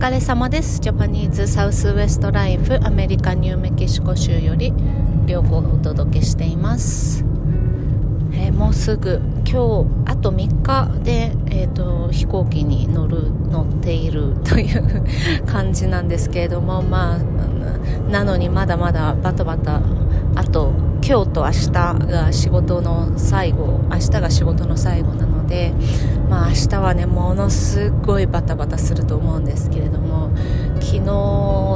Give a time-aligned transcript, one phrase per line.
[0.00, 0.80] 疲れ様です。
[0.80, 4.72] ジャパニーズサウスウエストライフアメリカニューメキシコ州より
[5.26, 7.22] 良子がお届けしています、
[8.32, 19.82] えー、もうすぐ今日あと3日で、えーと、飛行機に乗る乗っているという感じなんですけれども まあなのにまだまだバタバタ
[20.34, 20.72] あと
[21.06, 21.70] 今日と明日
[22.06, 25.74] が仕事の最後明日が仕事の最後なので
[26.30, 30.30] まあ明日はねものすごいバタバタすると思うんですけれども
[30.76, 31.04] 昨日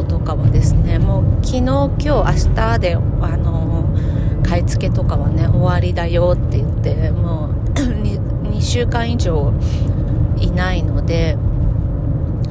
[0.08, 2.98] とかはですねもう昨日今日明日であ
[3.36, 3.84] の
[4.42, 9.52] 買い付けとかはね終わりだよって言ってもう 2, 2週間以上
[10.38, 11.36] いないので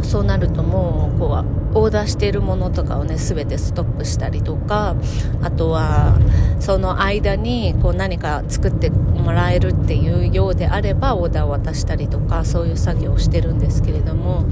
[0.03, 4.95] そうなるともうこうオーダーしているものとかをね全てストップしたりとか
[5.41, 6.19] あとは
[6.59, 14.45] その間にこう何か作ってもらえるっていうようであればオーダーを渡したりとかそういう作業をしてるんですけれども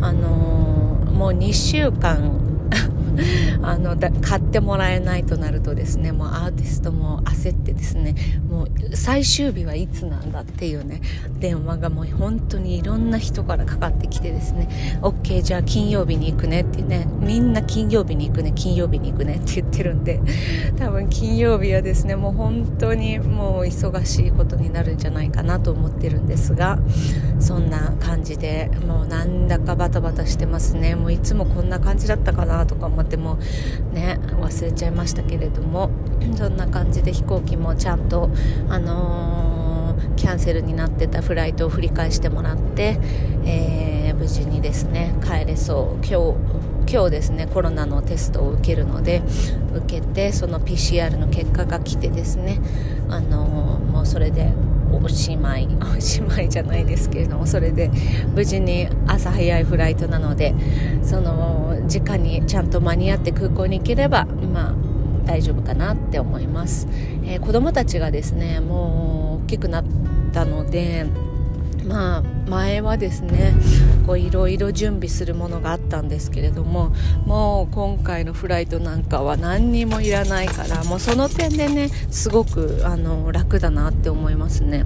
[0.00, 2.51] あのー、もう2週間
[3.62, 8.14] あのだ買ってもらえないとなるとですねもうアーティストも焦ってですね
[8.48, 11.00] もう最終日はいつなんだっていうね
[11.38, 14.68] 電話がもう本当にいろんな人からかかってきてですね
[15.02, 20.20] OK じゃあ金曜日に行くねってねみんな金曜日に行くね金曜日に行くねって言ってるんで
[20.76, 26.78] 多分金曜日はですねもう本当にもう忙しいことになるんじゃないかなと思ってるんですが
[27.40, 30.94] そんな感じでもうなんだかバタバタしてますね。
[30.94, 33.36] もういつもこんな感じだったかなとか思っても
[33.92, 35.90] ね忘れちゃいましたけれども
[36.36, 38.30] そんな感じで飛行機もちゃんと
[38.68, 42.98] あのー、キャンセルになってたフライトを振り返してもらって、
[43.44, 46.06] えー、無事にですね帰れそう。
[46.06, 49.22] 今日今日ですねコロナのテストを受けるので
[49.74, 52.60] 受けてその PCR の結果が来てですね
[53.08, 54.52] あの、もうそれで
[54.92, 57.90] おしまい おしまいじゃないですけれどもそれで
[58.34, 60.54] 無事に朝早いフライトなので
[61.02, 64.74] その時間にちゃんと間に合って空港に行ければまあ
[65.24, 66.88] 大丈夫かなって思います、
[67.24, 69.84] えー、子供たちがですねもう大きくなっ
[70.32, 71.06] たので
[71.86, 73.54] まあ前はですね
[74.16, 76.92] いろいろ準備するものがあったんですけれども
[77.24, 84.84] もう今回のフライトなんかは何にもいらないからもうその点でねすごくあの楽だなって思いますね。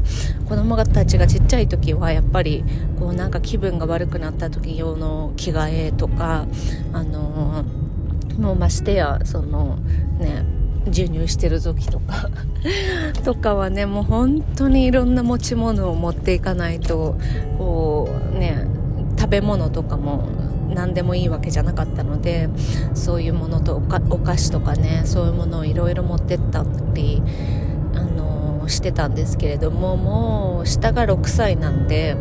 [0.48, 2.64] 子供たちがちっちゃい時はやっぱり
[2.98, 6.46] こうなんか気分が悪くなった時用の着替えとか
[6.92, 7.64] あの
[8.38, 9.76] もうましてやその
[10.18, 10.55] ね
[10.86, 12.28] 授乳してる時とか。
[13.24, 17.16] とかはねもう本当にいろんな持ち物を持っていかないと
[17.58, 18.66] こうね
[19.18, 20.24] 食べ物とかも
[20.74, 22.48] 何でもいいわけじゃなかったので
[22.94, 23.76] そういうものと
[24.10, 27.22] お菓子とかねそういうものをいろいろ持ってったり
[27.94, 32.16] あのしてたんですけれどももう下が6歳なんで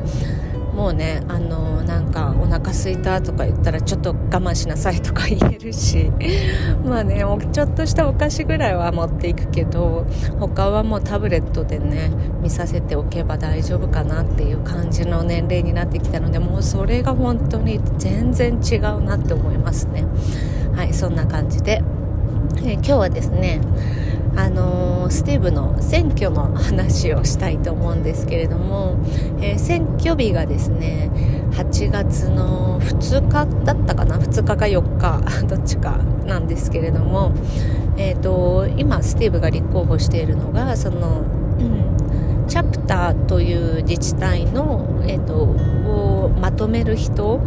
[0.75, 6.11] もうねあのなんかお腹すいたとか言ったらちょっと我慢しなさいとか言えるし
[6.85, 10.05] まあねちょっとしたお菓子ぐらいは持っていくけど
[10.39, 20.03] 他はもうタブレットでね見させておけば大丈夫かなっていう感じの年齢になってきたのでもうそれが本当に全然違うなって思いますね。
[20.75, 21.81] はいそんな感じで、
[22.57, 23.61] えー、今日はですね
[24.35, 28.97] あのー、スティーブの選挙の話をしたいと思うんですけれども、
[29.41, 31.09] えー、選挙日がですね
[31.51, 37.31] 8月の2日だったかな？2日か4日 どっちかなんですけれども、
[37.97, 41.21] えーと、今スティーブが立候補しているのがその、
[41.59, 47.41] うん、チャプターという自治体の、えーと、をまとめる人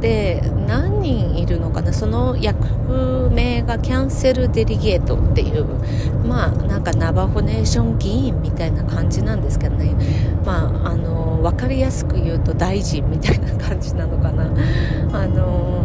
[0.00, 1.92] で何人いるのかな？
[1.92, 2.58] その役
[3.30, 5.64] 名がキャンセルデリゲートっていう
[6.26, 9.94] まあなんかナバホネーション議員みたいな感じなんですけどね。
[10.44, 14.44] まああの分かりやすく言うと大臣みたいな感じなのかな。
[15.12, 15.84] あの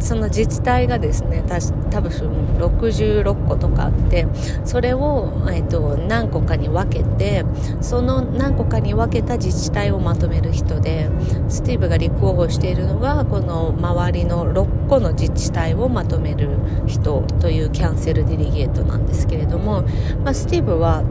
[0.00, 1.42] その自治体がですね
[1.90, 4.26] 多分66個とかあって
[4.64, 7.44] それを、えーと、何個かに分けて
[7.80, 11.08] その何個かに分けた自治体をまとめる人で
[11.48, 19.82] スティーブが立候補しているのがこの周りの6個の自治体をまとめる人というキャンセルデリゲートなんですけれども、
[20.24, 21.02] まあ、スティーブは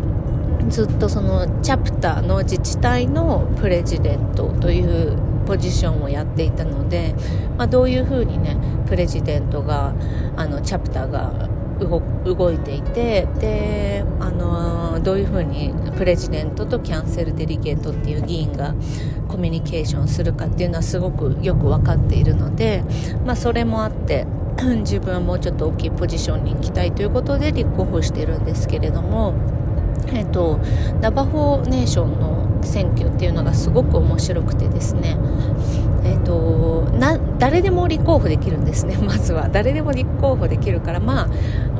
[0.69, 7.15] ずっとそのチャプターの自治体のプレジデントというポジションをやっていたので、
[7.57, 8.57] まあ、どういうふうにね
[8.87, 9.93] プレジデントが
[10.35, 11.49] あのチャプターが
[11.79, 18.73] 動いていてであのどういうふうにプレジデントとキャンセルデリゲートっていう議員が
[19.27, 22.83] コミュニケーションするかっていうのはすごくよく分かっているので、
[23.25, 24.25] まあ、それもあって
[24.81, 29.33] 自分はもうちょっと大きいポジションに行きたいということで立候補しているんですけれども、
[30.13, 30.59] えっと、
[31.01, 35.17] ナバホネーションの選挙っていうのがすごく面白くてですね、
[36.03, 39.49] えっと、な誰でも立候補できるんですね まずは。
[39.49, 41.29] 誰でも立候補できるからまあ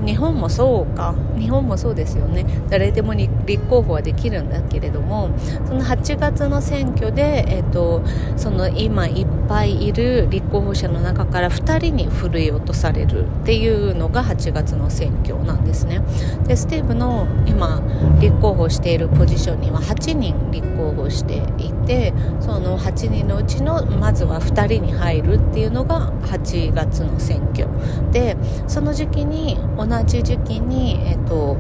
[0.05, 1.15] 日本もそうか。
[1.37, 2.45] 日本もそうですよね。
[2.69, 3.31] 誰でも立
[3.69, 5.29] 候補はできるんだけれども
[5.65, 8.01] その8月の選挙で、えーと、
[8.35, 16.01] その今一ぱいいる立候補者の中から2人にふるい落とされるっていうのが8月の選挙なんですね。
[16.47, 17.81] でスティーブの今
[18.19, 27.67] 立候補しているポジションには8人立候補していてその8人のうちのまずは2人に入るっていうのが8月の選挙。
[28.11, 28.35] で
[28.67, 31.57] その時期に同じ時期に、えっと、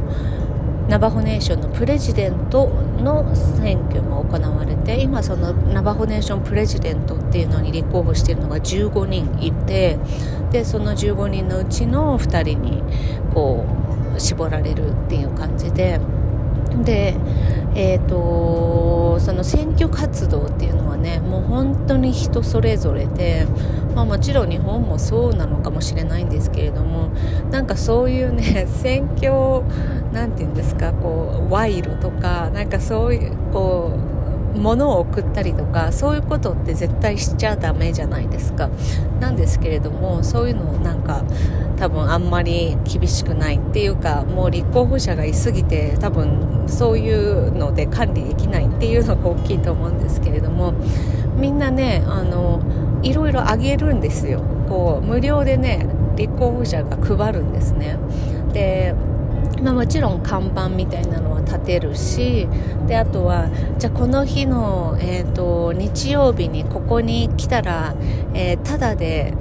[0.87, 2.67] ナバホネーションのプレジデント
[2.97, 9.97] の選挙も行われて今そのナバホネーションプレジデントっていうのに立候補しているのが15人いて
[10.51, 12.83] でその15人のうちの2人に
[13.33, 13.65] こ
[14.15, 15.99] う絞られるっていう感じで
[16.83, 17.15] で
[17.77, 23.45] えーと、その選挙活動っていうのはねもう本当に人それぞれで、
[23.95, 27.09] まあ、もちろん日本もそうなのかもしれないんですけれども
[27.49, 29.63] なんかそういうね 選挙
[30.11, 33.91] なんて言うんですかこう賄賂とかなんかそういうこ
[34.55, 38.69] う物を送ったりとかそういうことって絶対しちゃダメじゃないですか。
[39.19, 41.23] なんですけれどもそういうのをなんか
[41.77, 50.73] 多分あんまり厳しくないっていうかもう立候補者がいすぎて多分そういうので管理できないっていうのが大きいと思うんですけれども
[51.37, 52.61] みんなねあの
[53.05, 54.41] いろいろあげるんですよ。
[54.67, 57.97] こう無料でね立候補者が配るんですね。
[58.51, 58.93] で
[59.61, 62.47] まあ、もちろん看板みたいなのは立てるし
[62.87, 63.47] であとは
[63.77, 67.95] じゃあこの日の、えーと、日曜日にここに来たら、
[68.33, 69.33] えー、ただで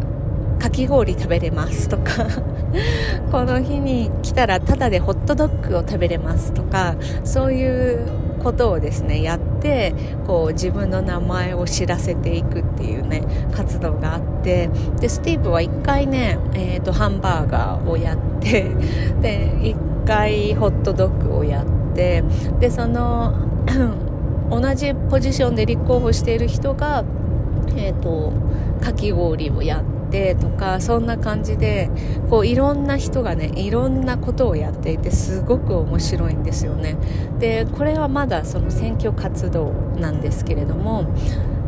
[0.60, 2.26] かき氷食べれますとか。
[3.30, 8.08] この日に来たらただでホットドッグを食べれますとかそういう
[8.44, 9.94] ことをですねやって
[10.26, 14.68] こう自分の名前を知らせていくっていうね活動があって
[15.00, 18.70] でスティーブは1回ね、えーと、ハンバーガーをやって
[19.20, 22.22] で1回ホットドッグをやって
[22.60, 23.34] でその
[24.50, 27.02] 同じポジションで立候補している人が、
[27.76, 28.32] えーと
[28.84, 31.90] かき氷をやっててとかそんな感じで
[32.30, 36.96] こういろんな人がねいろんなことをやっていてすごく面白いんですよね。
[37.40, 41.06] でこれはまだその選挙活動なんですけれども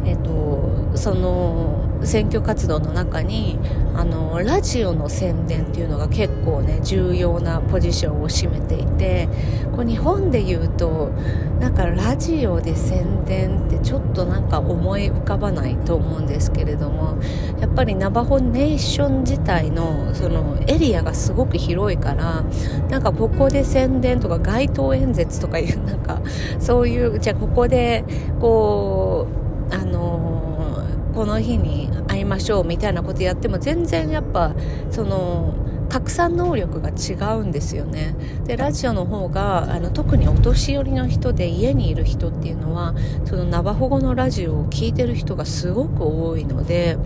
[0.06, 3.58] えっと、その選挙活動の中に
[3.94, 9.29] あのラジオの宣伝っていうのが結構ね重要なポジションを占めていて
[9.75, 11.11] こう日本で言うと
[11.58, 17.19] なんかラジオで宣伝ってちょっとなんか思い浮かばないと思うんですけれども
[17.61, 22.44] やっぱりナバホネーション自体のそのエリアがすごく広いから
[22.91, 26.20] なんかここで宣伝とか街頭演説とかいうなんか
[26.61, 28.05] そういうじゃあここで
[28.41, 34.54] こうあのー、この日に会いましょうみたいなことやっても全然やっぱ
[34.90, 35.54] その
[35.88, 38.16] 拡散能力が違うんですよね。
[38.44, 46.98] でラジオの方があの特にお年寄りの人で家にいる人っていうのはそのナバホ語のラジオを聴いてる人がすごく多いので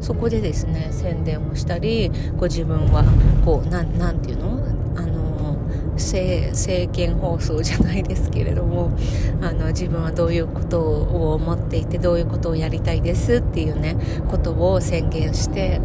[0.00, 3.04] そこでですね宣伝をしたりご自分は
[3.44, 4.77] こうなんなんていうの？
[5.98, 8.90] 政見放送じゃないですけれども
[9.42, 13.96] あの自分はどういうことを思っていてどういうことをやりたいですっていうね
[14.28, 15.80] ことを宣言して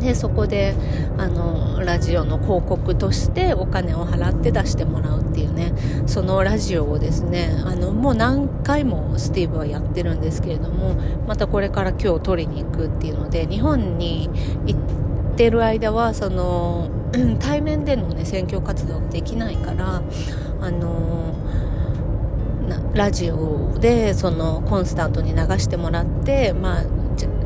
[0.00, 0.74] でそこで
[1.18, 5.72] あのラジオの広告としてお金を払って出してもらうっていうね
[6.06, 10.94] そのラジオをですねあのもう何回もスティーブはやってるんですけれども
[11.26, 14.28] またこれから今日取りに行くっていうので日本に
[14.66, 16.88] 行ってる間はその
[17.38, 20.02] 対面での、ね、選挙活動ができないから
[20.60, 21.34] あの
[22.94, 26.84] ラジオでそのコンスタントに流してもらって、まあ、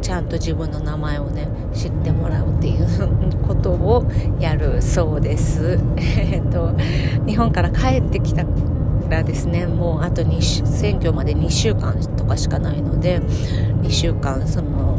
[0.00, 5.78] ちゃんと自分の名前をね知ってもらうっていうことをやるそうです。
[5.98, 6.72] えっと
[7.26, 8.44] 日本から帰ってきた
[9.08, 13.20] らですねもうあと2選挙まで2週間とかしかないので
[13.82, 14.95] 2週間その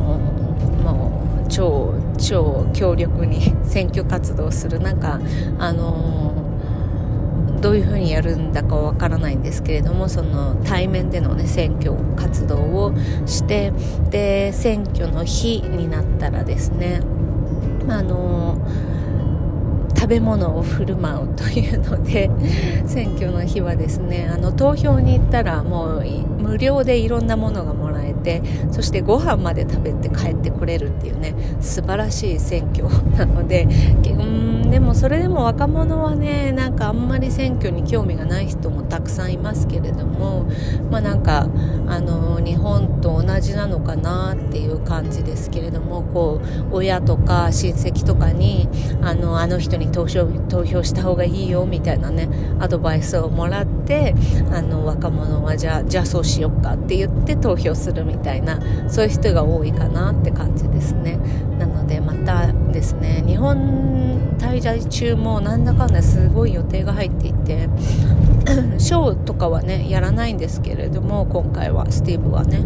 [1.48, 4.80] 超超強力に選挙活動する。
[4.80, 5.20] なんか
[5.60, 12.94] あのー、どういうふうにやるんだかわからないんですけれどもその対面での、ね、選挙活動を
[13.26, 13.74] して
[14.10, 17.02] で選挙の日になったらですね
[17.90, 18.58] あの
[19.96, 22.30] 食べ物を振る舞うというので
[22.86, 26.06] 選挙の日はですねあの投票に行ったらもう
[26.40, 27.97] 無料でいろんなものがもらえ
[28.28, 28.42] て
[28.72, 32.84] そしてご飯まで食べて帰ってこれるっていうね素晴らしい選挙
[33.16, 33.64] なので
[34.04, 40.46] うんでもそれでも若者はねなんかあんまり選挙に興味がない人もたくさんいますけれども
[40.92, 41.48] まあなんか
[41.88, 46.42] あの日本と同じなのかなっていう感じですけれどもこ
[46.72, 48.68] う親とか親戚とかに
[49.02, 52.28] あのあの人に投票投票した方がいいよみたいなね
[52.60, 54.16] アドバイスをもらって
[54.52, 58.60] あの若者はじゃあじゃあそうしようかって言って投票するみたいな
[58.90, 61.20] そういう人が多いかなって感じですね。
[61.60, 67.70] なのでまたですね日本滞在中もなんだかんだすごい予定が入っていて
[68.78, 72.66] ショーとかはねやらないんですけれども今回はスティーブはね。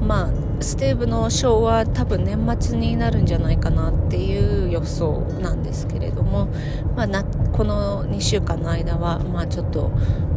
[0.00, 6.48] まあスティーブのショーは多分年末になるんじゃないかなっていう予想なんですけれども、
[6.96, 9.90] まあ、なこの2週間の間はまあちょっと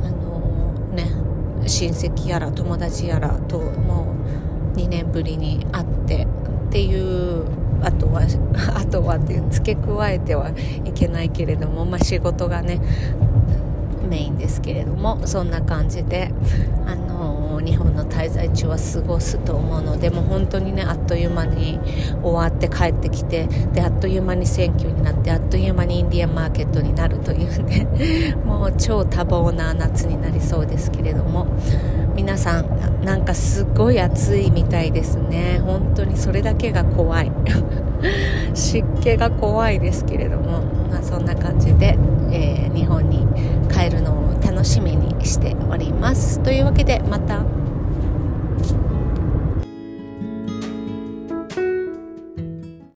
[0.04, 1.26] あのー、ね
[1.68, 4.15] 親戚やら友達やらともう
[4.76, 6.28] 2年ぶりに会って
[6.68, 7.46] っていう
[7.82, 8.22] あとは
[8.76, 10.50] あとはっていう付け加えては
[10.86, 12.80] いけないけれども、まあ、仕事がね
[14.10, 16.32] メインですけれどもそんな感じで、
[16.86, 17.05] あの、
[17.66, 21.80] 日本の滞在中は過ごすと思うのでもう本当にねあっという間に
[22.22, 27.88] 終わって帰ってきてであっという間に選挙になってあっという間にインディアンマーケットになるというね
[28.46, 31.48] もう超多忙な夏になりそうですけれども
[32.16, 35.60] 皆さんなんかすごい暑いみたいですね。
[35.64, 37.32] 本当にそれだけが怖い。
[38.56, 41.98] 湿気が怖いですけれども、まあ、そんな感じで、
[42.32, 43.28] えー、日本に
[43.70, 46.40] 帰るのを楽しみにしております。
[46.40, 47.55] というわけでまた。